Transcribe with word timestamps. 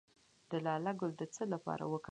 د 0.49 0.51
لاله 0.65 0.91
ګل 0.99 1.11
د 1.17 1.21
څه 1.35 1.43
لپاره 1.53 1.83
وکاروم؟ 1.91 2.09